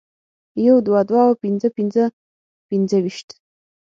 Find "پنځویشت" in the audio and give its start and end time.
2.69-3.27